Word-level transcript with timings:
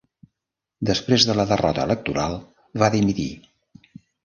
Després 0.89 1.25
de 1.31 1.35
la 1.41 1.45
derrota 1.51 1.85
electoral, 1.89 2.39
va 2.85 2.91
dimitir. 2.99 3.29